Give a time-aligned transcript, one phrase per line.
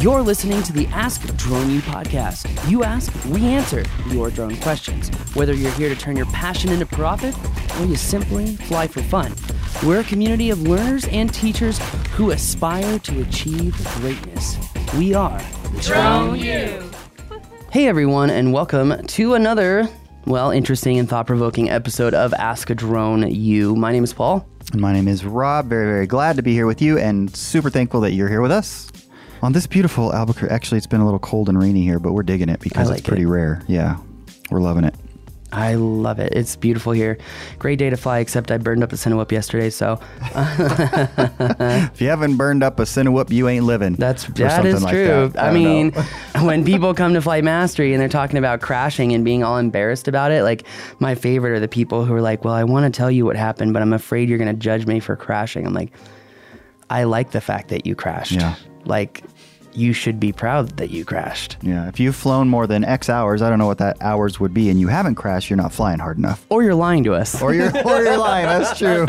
[0.00, 2.70] You're listening to the Ask Drone U podcast.
[2.70, 5.08] You ask, we answer your drone questions.
[5.34, 7.34] Whether you're here to turn your passion into profit
[7.80, 9.34] or you simply fly for fun,
[9.84, 11.80] we're a community of learners and teachers
[12.12, 14.56] who aspire to achieve greatness.
[14.96, 15.42] We are
[15.80, 16.90] Drone U.
[17.72, 19.88] Hey everyone, and welcome to another,
[20.26, 23.74] well, interesting and thought provoking episode of Ask a Drone U.
[23.74, 24.46] My name is Paul.
[24.70, 25.66] And my name is Rob.
[25.66, 28.52] Very, very glad to be here with you and super thankful that you're here with
[28.52, 28.92] us.
[29.42, 32.22] On this beautiful Albuquerque, actually, it's been a little cold and rainy here, but we're
[32.22, 33.28] digging it because like it's pretty it.
[33.28, 33.62] rare.
[33.68, 33.98] Yeah,
[34.50, 34.94] we're loving it.
[35.50, 36.34] I love it.
[36.34, 37.16] It's beautiful here.
[37.58, 42.36] Great day to fly, except I burned up the Cinewhoop yesterday, so If you haven't
[42.36, 43.94] burned up a Cinewhoop, you ain't living.
[43.98, 45.28] That's that something like true.
[45.28, 45.42] that.
[45.42, 45.92] I, don't mean,
[46.44, 50.06] when people come to Flight Mastery and they're talking about crashing and being all embarrassed
[50.06, 50.66] about it, like
[50.98, 53.36] my favorite are the people who are like, "Well, I want to tell you what
[53.36, 55.92] happened, but I'm afraid you're going to judge me for crashing." I'm like,
[56.90, 58.32] I like the fact that you crashed.
[58.32, 58.54] Yeah.
[58.84, 59.24] Like,
[59.74, 61.56] you should be proud that you crashed.
[61.62, 64.52] yeah, if you've flown more than X hours, I don't know what that hours would
[64.52, 66.44] be, and you haven't crashed, you're not flying hard enough.
[66.48, 67.40] Or you're lying to us.
[67.40, 68.46] Or you're, or you're lying.
[68.46, 69.06] That's true.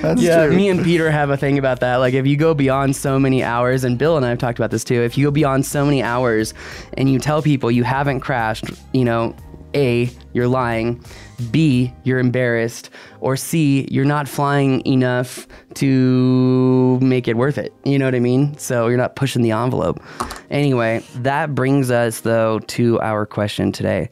[0.00, 0.54] That's Yeah, true.
[0.54, 1.96] me and Peter have a thing about that.
[1.96, 4.70] Like, if you go beyond so many hours, and Bill and I have talked about
[4.70, 6.54] this too, if you go beyond so many hours
[6.94, 9.34] and you tell people you haven't crashed, you know,
[9.74, 11.02] A, you're lying,
[11.50, 12.90] B, you're embarrassed,
[13.20, 17.72] or C, you're not flying enough to make it worth it.
[17.84, 18.56] You know what I mean?
[18.58, 20.02] So you're not pushing the envelope.
[20.50, 24.08] Anyway, that brings us, though, to our question today,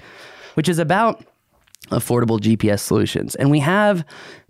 [0.54, 1.24] which is about
[1.90, 3.34] affordable GPS solutions.
[3.34, 4.04] And we have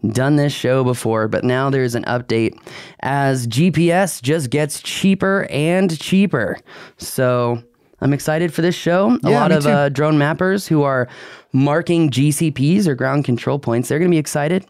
[0.08, 2.58] done this show before, but now there's an update
[3.00, 6.58] as GPS just gets cheaper and cheaper.
[6.98, 7.62] So
[8.00, 9.18] I'm excited for this show.
[9.24, 11.08] A lot of uh, drone mappers who are
[11.52, 14.66] marking GCPs or ground control points, they're going to be excited.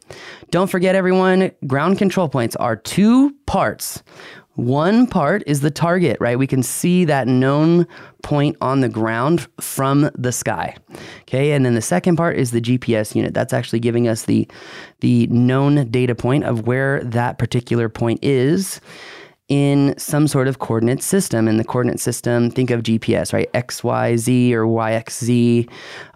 [0.50, 4.02] Don't forget, everyone, ground control points are two parts.
[4.54, 6.38] One part is the target, right?
[6.38, 7.86] We can see that known
[8.22, 10.76] point on the ground from the sky.
[11.22, 13.32] Okay, and then the second part is the GPS unit.
[13.32, 14.46] That's actually giving us the
[15.00, 18.80] the known data point of where that particular point is
[19.50, 21.48] in some sort of coordinate system.
[21.48, 23.50] In the coordinate system, think of GPS, right?
[23.52, 25.68] X, Y, Z, or Y, X, Z.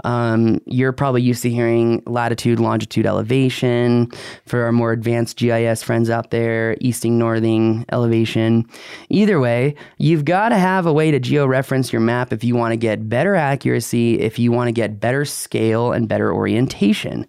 [0.05, 4.09] Um, you're probably used to hearing latitude, longitude, elevation.
[4.47, 8.67] For our more advanced GIS friends out there, easting, northing, elevation.
[9.11, 12.71] Either way, you've got to have a way to georeference your map if you want
[12.71, 17.27] to get better accuracy, if you want to get better scale and better orientation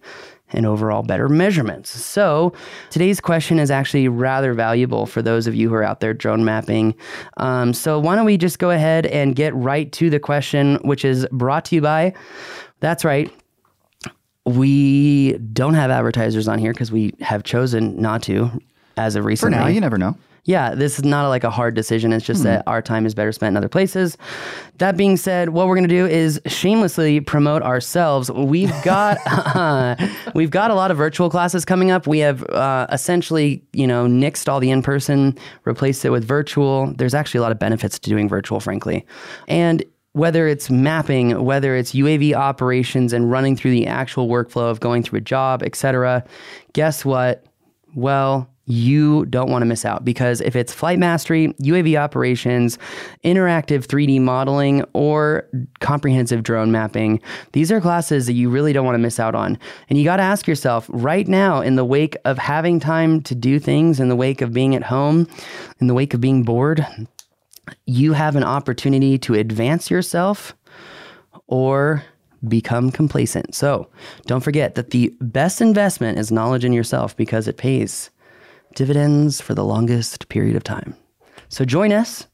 [0.52, 1.90] and overall better measurements.
[1.90, 2.52] So,
[2.90, 6.44] today's question is actually rather valuable for those of you who are out there drone
[6.44, 6.94] mapping.
[7.36, 11.04] Um, so, why don't we just go ahead and get right to the question, which
[11.04, 12.14] is brought to you by,
[12.80, 13.30] that's right,
[14.44, 18.50] we don't have advertisers on here because we have chosen not to
[18.96, 20.16] as of For now, you never know.
[20.46, 22.12] Yeah, this is not like a hard decision.
[22.12, 24.16] It's just that our time is better spent in other places.
[24.78, 28.30] That being said, what we're going to do is shamelessly promote ourselves.
[28.30, 29.18] We've got
[30.34, 32.06] we've got a lot of virtual classes coming up.
[32.06, 36.94] We have uh, essentially, you know, nixed all the in person, replaced it with virtual.
[36.96, 39.04] There's actually a lot of benefits to doing virtual, frankly,
[39.48, 44.78] and whether it's mapping, whether it's UAV operations and running through the actual workflow of
[44.78, 46.24] going through a job, etc.
[46.72, 47.44] Guess what?
[47.96, 52.78] Well, you don't want to miss out because if it's flight mastery, UAV operations,
[53.24, 55.48] interactive 3D modeling, or
[55.80, 57.20] comprehensive drone mapping,
[57.52, 59.56] these are classes that you really don't want to miss out on.
[59.88, 63.34] And you got to ask yourself right now, in the wake of having time to
[63.34, 65.28] do things, in the wake of being at home,
[65.80, 66.84] in the wake of being bored,
[67.86, 70.56] you have an opportunity to advance yourself
[71.46, 72.04] or
[72.48, 73.54] become complacent.
[73.54, 73.88] So
[74.26, 78.10] don't forget that the best investment is knowledge in yourself because it pays
[78.76, 80.94] dividends for the longest period of time.
[81.48, 82.28] So join us,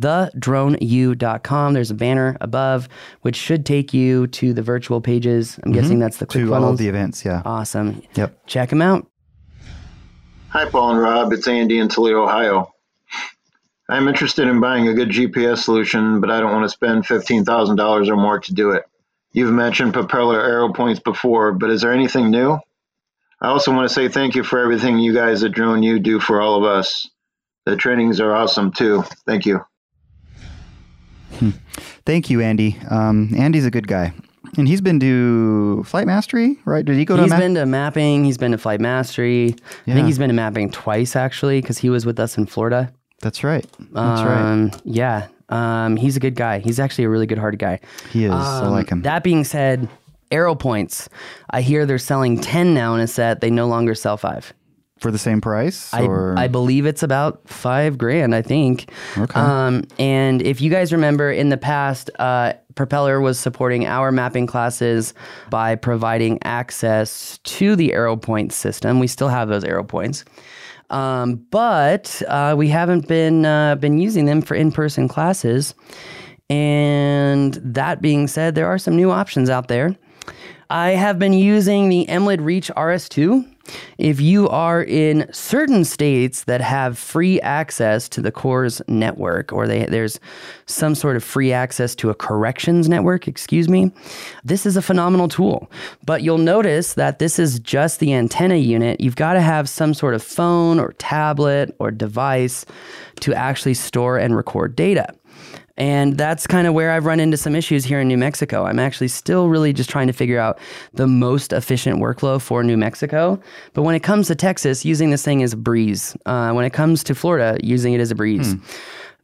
[0.00, 1.74] thedroneu.com.
[1.74, 2.88] There's a banner above,
[3.22, 5.58] which should take you to the virtual pages.
[5.58, 5.80] I'm mm-hmm.
[5.80, 7.42] guessing that's the To all of the events, yeah.
[7.44, 8.02] awesome.
[8.14, 8.46] Yep.
[8.46, 9.06] Check them out.
[10.50, 11.32] Hi, Paul and Rob.
[11.32, 12.72] It's Andy in Toledo, Ohio.
[13.90, 18.08] I'm interested in buying a good GPS solution, but I don't want to spend $15,000
[18.08, 18.84] or more to do it.
[19.32, 22.58] You've mentioned Propeller AeroPoints before, but is there anything new?
[23.40, 26.18] I also want to say thank you for everything you guys at Drone U do
[26.18, 27.08] for all of us.
[27.66, 29.04] The trainings are awesome too.
[29.26, 29.64] Thank you.
[32.04, 32.78] Thank you, Andy.
[32.90, 34.12] Um, Andy's a good guy.
[34.56, 36.84] And he's been to Flight Mastery, right?
[36.84, 38.24] Did he go to He's Map- been to mapping.
[38.24, 39.54] He's been to flight mastery.
[39.86, 42.90] I think he's been to mapping twice actually because he was with us in Florida.
[43.20, 43.66] That's right.
[43.92, 44.40] That's right.
[44.40, 45.28] Um, Yeah.
[45.50, 46.58] Um, he's a good guy.
[46.60, 47.80] He's actually a really good hearted guy.
[48.10, 48.32] He is.
[48.32, 49.02] I Um, like him.
[49.02, 49.88] That being said,
[50.30, 51.08] AeroPoints.
[51.50, 53.40] I hear they're selling 10 now in a set.
[53.40, 54.52] They no longer sell five.
[54.98, 55.94] for the same price?
[55.94, 58.90] I, or I believe it's about five grand, I think.
[59.16, 59.38] Okay.
[59.38, 64.46] Um, and if you guys remember in the past, uh, Propeller was supporting our mapping
[64.46, 65.14] classes
[65.50, 68.98] by providing access to the AeroPoint system.
[69.00, 70.24] We still have those AeroPoints.
[70.90, 75.74] Um, but uh, we haven't been uh, been using them for in person classes.
[76.50, 79.94] And that being said, there are some new options out there.
[80.70, 83.54] I have been using the Emlid Reach RS2.
[83.96, 89.66] If you are in certain states that have free access to the CORS network, or
[89.66, 90.20] they, there's
[90.66, 93.90] some sort of free access to a corrections network, excuse me,
[94.44, 95.70] this is a phenomenal tool.
[96.04, 99.00] But you'll notice that this is just the antenna unit.
[99.00, 102.66] You've got to have some sort of phone or tablet or device
[103.20, 105.14] to actually store and record data.
[105.78, 108.64] And that's kind of where I've run into some issues here in New Mexico.
[108.66, 110.58] I'm actually still really just trying to figure out
[110.94, 113.40] the most efficient workflow for New Mexico.
[113.74, 116.16] But when it comes to Texas, using this thing is a breeze.
[116.26, 118.56] Uh, when it comes to Florida, using it is a breeze.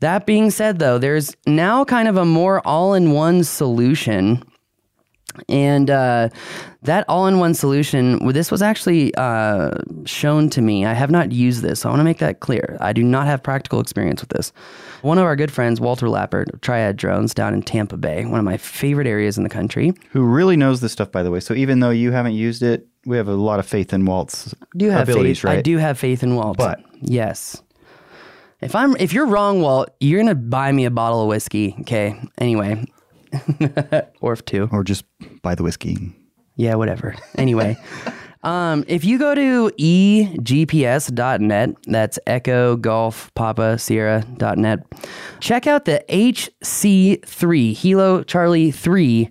[0.01, 4.43] That being said, though, there's now kind of a more all in one solution.
[5.49, 6.29] And uh,
[6.83, 9.73] that all in one solution, well, this was actually uh,
[10.05, 10.85] shown to me.
[10.85, 12.77] I have not used this, so I want to make that clear.
[12.81, 14.53] I do not have practical experience with this.
[15.03, 18.39] One of our good friends, Walter Lappert, of Triad Drones, down in Tampa Bay, one
[18.39, 19.93] of my favorite areas in the country.
[20.11, 21.41] who really knows this stuff, by the way.
[21.41, 24.55] So even though you haven't used it, we have a lot of faith in Walt's
[24.77, 25.45] do have abilities, faith.
[25.45, 25.59] right?
[25.59, 26.57] I do have faith in Walt.
[26.57, 27.63] But- yes,
[28.61, 31.77] if I'm if you're wrong, Walt, you're gonna buy me a bottle of whiskey.
[31.81, 32.19] Okay.
[32.39, 32.83] Anyway,
[34.21, 34.69] or if two.
[34.73, 35.05] Or just
[35.43, 36.13] buy the whiskey.
[36.57, 37.17] Yeah, whatever.
[37.37, 37.77] Anyway,
[38.43, 44.81] um, if you go to egps.net, that's Echo Golf Papa Sierra.net,
[45.41, 49.31] check out the HC3, Hotel Charlie 3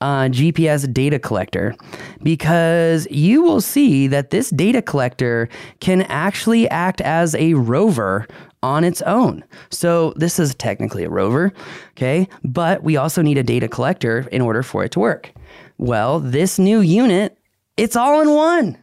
[0.00, 1.74] uh, GPS data collector
[2.22, 5.48] because you will see that this data collector
[5.80, 8.26] can actually act as a rover
[8.62, 9.44] on its own.
[9.70, 11.52] So this is technically a rover,
[11.90, 12.28] okay?
[12.44, 15.32] But we also need a data collector in order for it to work.
[15.78, 17.38] Well, this new unit,
[17.76, 18.78] it's all in one.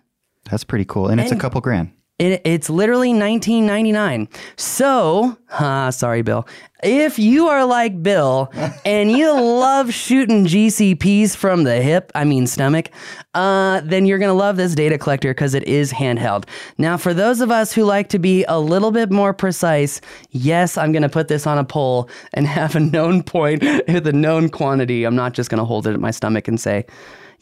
[0.50, 1.08] That's pretty cool.
[1.08, 1.93] And it's a couple grand.
[2.20, 4.28] It, it's literally 19.99.
[4.56, 6.48] So, uh, sorry, Bill.
[6.84, 8.52] If you are like Bill
[8.86, 12.92] and you love shooting GCPs from the hip, I mean stomach,
[13.34, 16.46] uh, then you're gonna love this data collector because it is handheld.
[16.78, 20.00] Now, for those of us who like to be a little bit more precise,
[20.30, 24.14] yes, I'm gonna put this on a pole and have a known point with a
[24.14, 25.04] known quantity.
[25.04, 26.86] I'm not just gonna hold it at my stomach and say.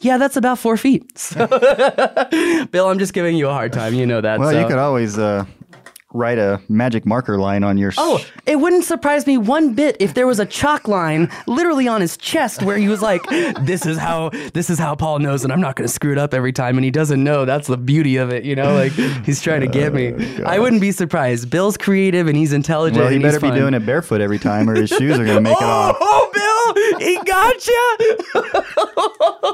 [0.02, 1.02] Yeah, that's about four feet.
[1.18, 1.46] So,
[2.70, 3.94] Bill, I'm just giving you a hard time.
[3.94, 4.38] You know that.
[4.38, 4.60] Well, so.
[4.60, 5.44] you could always uh,
[6.12, 7.92] write a magic marker line on your.
[7.96, 12.00] Oh, it wouldn't surprise me one bit if there was a chalk line literally on
[12.00, 13.22] his chest where he was like,
[13.60, 16.18] "This is how this is how Paul knows that I'm not going to screw it
[16.18, 17.44] up every time," and he doesn't know.
[17.44, 18.74] That's the beauty of it, you know.
[18.74, 18.92] Like
[19.24, 20.12] he's trying to get me.
[20.44, 21.48] I wouldn't be surprised.
[21.50, 22.98] Bill's creative and he's intelligent.
[23.00, 25.36] well, he and better be doing it barefoot every time, or his shoes are going
[25.36, 25.96] to make it off.
[26.00, 26.51] Oh, Bill,
[26.98, 27.72] he gotcha.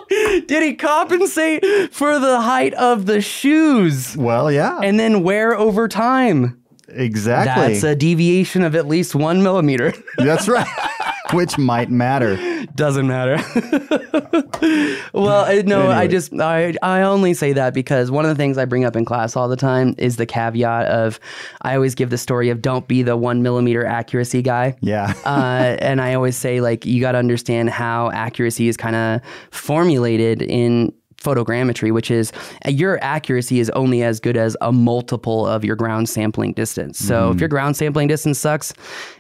[0.46, 5.88] Did he compensate for the height of the shoes Well, yeah, and then wear over
[5.88, 6.62] time?
[6.88, 7.72] exactly.
[7.74, 9.92] That's a deviation of at least one millimeter.
[10.16, 10.66] That's right.
[11.32, 12.36] Which might matter.
[12.74, 13.36] Doesn't matter.
[15.12, 16.08] well, I- no, I Anyway.
[16.08, 19.04] just I I only say that because one of the things I bring up in
[19.04, 21.20] class all the time is the caveat of
[21.62, 24.76] I always give the story of don't be the one millimeter accuracy guy.
[24.80, 25.12] Yeah.
[25.24, 29.20] uh, and I always say like you got to understand how accuracy is kind of
[29.50, 32.32] formulated in photogrammetry, which is
[32.64, 36.98] uh, your accuracy is only as good as a multiple of your ground sampling distance.
[36.98, 38.72] So if your ground sampling distance sucks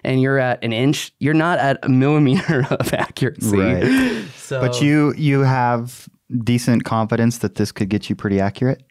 [0.04, 3.58] and you're at an inch, you're not at a millimeter of accuracy.
[3.58, 4.24] Right.
[4.48, 6.08] So But you you have
[6.42, 8.82] decent confidence that this could get you pretty accurate.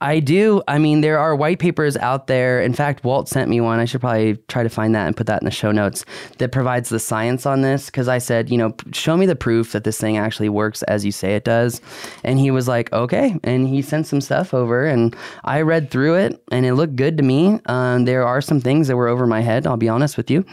[0.00, 0.62] I do.
[0.68, 2.60] I mean, there are white papers out there.
[2.60, 3.80] In fact, Walt sent me one.
[3.80, 6.04] I should probably try to find that and put that in the show notes
[6.38, 7.86] that provides the science on this.
[7.86, 11.04] Because I said, you know, show me the proof that this thing actually works as
[11.04, 11.80] you say it does.
[12.24, 13.38] And he was like, okay.
[13.42, 17.16] And he sent some stuff over, and I read through it, and it looked good
[17.16, 17.60] to me.
[17.66, 19.66] Um, there are some things that were over my head.
[19.66, 20.44] I'll be honest with you.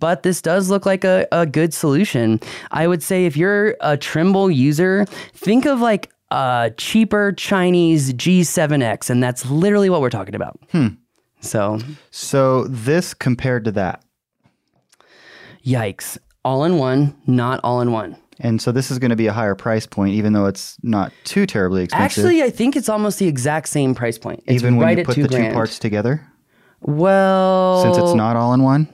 [0.00, 2.40] But this does look like a, a good solution.
[2.70, 9.08] I would say if you're a Trimble user, think of like a cheaper Chinese G7X,
[9.10, 10.58] and that's literally what we're talking about.
[10.72, 10.88] Hmm.
[11.40, 11.78] So,
[12.10, 14.02] So this compared to that.
[15.64, 16.18] yikes.
[16.44, 18.16] All in one, not all in one.
[18.40, 21.12] And so this is going to be a higher price point, even though it's not
[21.24, 22.24] too terribly expensive.
[22.24, 24.42] Actually, I think it's almost the exact same price point.
[24.46, 25.50] It's even when right you put the grand.
[25.50, 26.26] two parts together,
[26.82, 28.88] Well, since it's not all in one.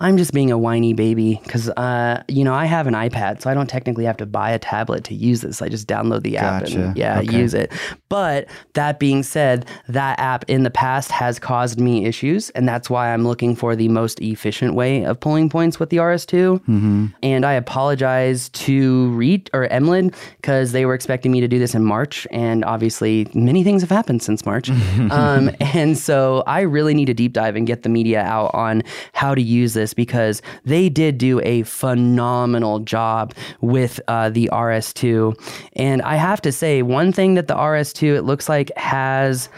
[0.00, 3.50] I'm just being a whiny baby because, uh, you know, I have an iPad, so
[3.50, 5.62] I don't technically have to buy a tablet to use this.
[5.62, 6.84] I just download the app Gotcha.
[6.84, 7.38] and yeah, Okay.
[7.38, 7.72] use it.
[8.08, 12.90] But that being said, that app in the past has caused me issues, and that's
[12.90, 16.58] why I'm looking for the most efficient way of pulling points with the RS2.
[16.60, 17.06] Mm-hmm.
[17.22, 21.74] And I apologize to Reed or Emlid because they were expecting me to do this
[21.74, 24.68] in March, and obviously many things have happened since March.
[25.10, 28.82] um, and so I really need to deep dive and get the media out on
[29.12, 35.34] how to use this because they did do a phenomenal job with uh, the RS2.
[35.74, 39.48] And I have to say, one thing that the RS2 it looks like has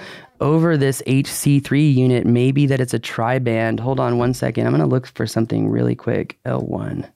[0.40, 3.80] over this HC3 unit, maybe that it's a tri-band.
[3.80, 4.66] Hold on one second.
[4.66, 6.38] I'm going to look for something really quick.
[6.44, 7.08] L1.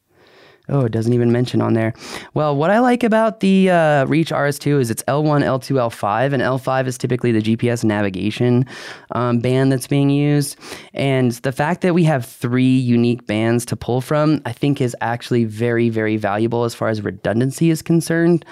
[0.72, 1.92] Oh, it doesn't even mention on there.
[2.32, 6.42] Well, what I like about the uh, Reach RS2 is it's L1, L2, L5, and
[6.42, 8.64] L5 is typically the GPS navigation
[9.10, 10.56] um, band that's being used.
[10.94, 14.96] And the fact that we have three unique bands to pull from, I think is
[15.02, 18.46] actually very, very valuable as far as redundancy is concerned.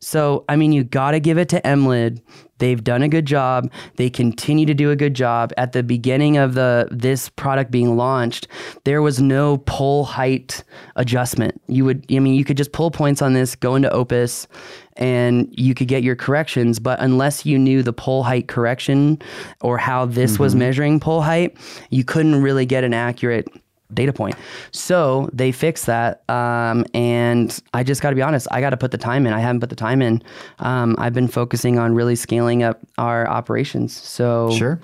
[0.00, 2.22] So, I mean, you got to give it to Emlid.
[2.64, 3.70] They've done a good job.
[3.96, 5.52] They continue to do a good job.
[5.58, 8.48] At the beginning of the this product being launched,
[8.84, 10.64] there was no pull height
[10.96, 11.60] adjustment.
[11.66, 14.48] You would, I mean, you could just pull points on this, go into Opus,
[14.96, 16.78] and you could get your corrections.
[16.78, 19.20] But unless you knew the pull height correction
[19.60, 20.60] or how this was mm-hmm.
[20.60, 21.54] measuring pull height,
[21.90, 23.46] you couldn't really get an accurate
[23.94, 24.36] data point.
[24.72, 26.22] So they fixed that.
[26.28, 29.32] Um, and I just got to be honest, I got to put the time in.
[29.32, 30.22] I haven't put the time in.
[30.58, 33.92] Um, I've been focusing on really scaling up our operations.
[33.96, 34.80] So, Sure.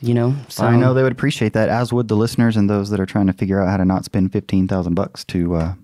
[0.00, 2.90] you know, so I know they would appreciate that, as would the listeners and those
[2.90, 5.74] that are trying to figure out how to not spend fifteen thousand bucks to uh,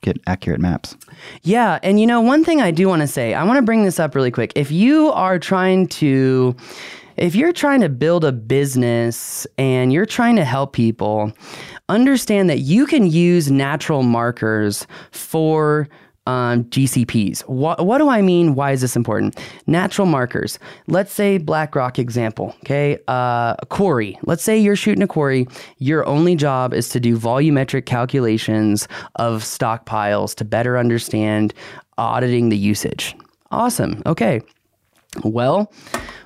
[0.00, 0.96] get accurate maps.
[1.42, 3.84] Yeah, and you know, one thing I do want to say, I want to bring
[3.84, 4.52] this up really quick.
[4.56, 6.54] If you are trying to
[7.18, 11.32] if you're trying to build a business and you're trying to help people,
[11.88, 15.88] understand that you can use natural markers for
[16.26, 17.40] um, GCPs.
[17.48, 18.54] What, what do I mean?
[18.54, 19.38] Why is this important?
[19.66, 20.58] Natural markers.
[20.86, 22.54] Let's say BlackRock example.
[22.64, 24.18] Okay, uh, a quarry.
[24.24, 25.48] Let's say you're shooting a quarry.
[25.78, 31.54] Your only job is to do volumetric calculations of stockpiles to better understand
[31.96, 33.16] auditing the usage.
[33.50, 34.02] Awesome.
[34.04, 34.42] Okay.
[35.24, 35.72] Well,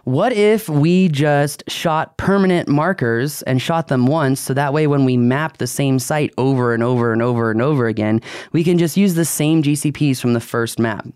[0.04, 5.04] what if we just shot permanent markers and shot them once so that way when
[5.04, 8.20] we map the same site over and over and over and over again,
[8.50, 11.06] we can just use the same GCPs from the first map.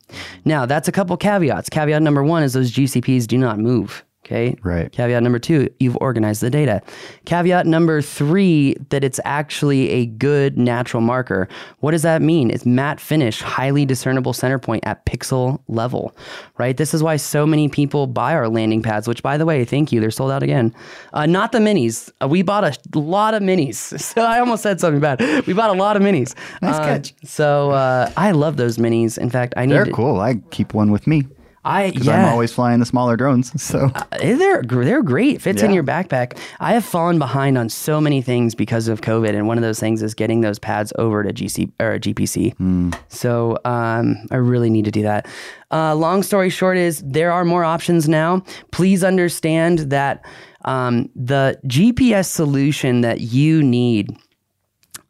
[0.45, 1.69] Now, that's a couple caveats.
[1.69, 4.05] Caveat number one is those GCPs do not move.
[4.27, 4.57] Okay.
[4.65, 4.91] Right.
[4.91, 6.83] Caveat number two, you've organized the data.
[7.27, 11.47] Caveat number three, that it's actually a good natural marker.
[11.79, 12.51] What does that mean?
[12.51, 16.17] It's matte finish, highly discernible center point at pixel level,
[16.59, 16.77] right?
[16.77, 19.93] This is why so many people buy our landing pads, which by the way, thank
[19.93, 20.75] you, they're sold out again.
[21.13, 22.11] Uh, not the minis.
[22.21, 23.95] Uh, we bought a lot of minis.
[24.17, 25.21] So I almost said something bad.
[25.47, 26.35] We bought a lot of minis.
[26.63, 27.15] Nice Uh, catch.
[27.25, 29.19] So uh, I love those minis.
[29.19, 30.21] In fact, I need They're cool.
[30.21, 31.25] I keep one with me
[31.67, 32.27] I because yeah.
[32.27, 33.53] I'm always flying the smaller drones.
[33.67, 35.43] So Eh, They're they're great.
[35.43, 36.39] Fits in your backpack.
[36.61, 39.81] I have fallen behind on so many things because of COVID, and one of those
[39.81, 42.95] things is getting those pads over to GC or GPC.
[43.09, 45.27] So um, I really need to do that.
[45.73, 48.43] Uh, long story short is there are more options now.
[48.71, 50.25] Please understand that
[50.65, 54.17] um, the GPS solution that you need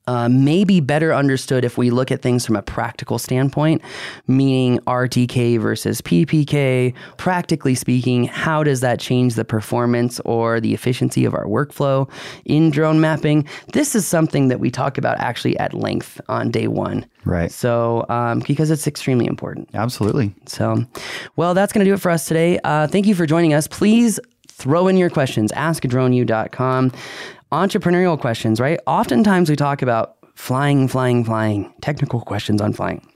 [0.06, 3.82] uh, may be better understood if we look at things from a practical standpoint,
[4.26, 6.94] meaning RTK versus PPK.
[7.16, 12.08] Practically speaking, how does that change the performance or the efficiency of our workflow
[12.44, 13.46] in drone mapping?
[13.72, 17.06] This is something that we talk about actually at length on day one.
[17.24, 17.50] Right.
[17.50, 19.68] So, um, because it's extremely important.
[19.74, 20.34] absolutely.
[20.46, 20.84] So,
[21.34, 22.60] well, that's going to do it for us today.
[22.62, 23.66] Uh, thank you for joining us.
[23.66, 25.52] Please throw in your questions.
[25.52, 26.92] AskDroneU.com.
[27.52, 28.80] Entrepreneurial questions, right?
[28.86, 33.06] Oftentimes we talk about flying, flying, flying, technical questions on flying.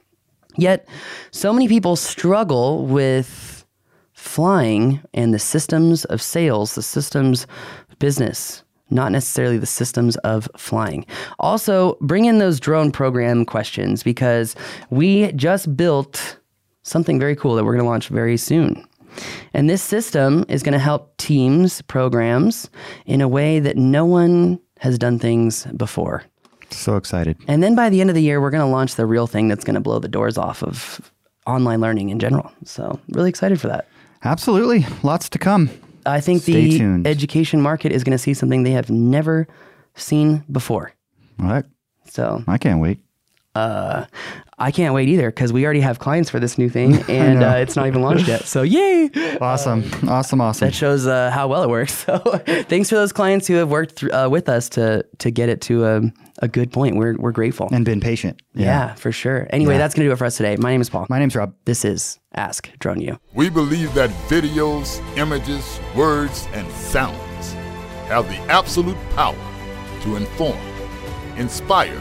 [0.57, 0.89] Yet,
[1.31, 3.65] so many people struggle with
[4.13, 7.47] flying and the systems of sales, the systems
[7.91, 11.07] of business, not necessarily the systems of flying.
[11.39, 14.55] Also, bring in those drone program questions because
[14.91, 16.39] we just built
[16.83, 18.87] something very cool that we're going to launch very soon.
[19.55, 22.71] And this system is going to help teams, programs
[23.07, 26.25] in a way that no one has done things before.
[26.71, 27.37] So excited.
[27.49, 29.49] And then by the end of the year, we're going to launch the real thing
[29.49, 31.12] that's going to blow the doors off of
[31.47, 32.52] online learning in general.
[32.64, 33.88] So, really excited for that.
[34.25, 34.87] Absolutely.
[35.02, 35.71] Lots to come.
[36.07, 37.07] I think Stay the tuned.
[37.07, 39.49] education market is going to see something they have never
[39.95, 40.93] seen before.
[41.40, 41.64] All right.
[42.07, 43.00] So, I can't wait.
[44.62, 47.55] I can't wait either because we already have clients for this new thing and uh,
[47.57, 48.45] it's not even launched yet.
[48.45, 49.09] So, yay!
[49.40, 49.85] Awesome.
[50.07, 50.40] awesome.
[50.40, 50.67] Awesome.
[50.69, 52.05] That shows uh, how well it works.
[52.11, 52.19] So,
[52.69, 55.61] thanks for those clients who have worked thr uh, with us to to get it
[55.62, 56.00] to a,
[56.40, 56.97] a good point.
[56.97, 57.69] We're we're grateful.
[57.73, 58.43] and been patient.
[58.55, 58.95] yeah.
[58.95, 59.47] for sure.
[59.50, 59.79] Anyway, Yeah.
[59.79, 60.57] that's gonna do it for us today.
[60.57, 61.07] My name is Paul.
[61.09, 61.55] My name's Rob.
[61.64, 63.19] this is Ask Drone U.
[63.35, 67.52] We believe that videos, images, words, and sounds
[68.09, 69.37] have the absolute power
[70.02, 70.59] to inform,
[71.37, 72.00] inspire,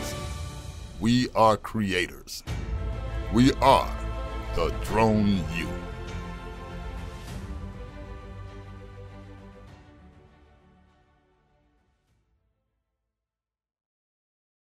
[1.01, 2.43] We are creators.
[3.33, 3.91] We are
[4.53, 5.67] the Drone U.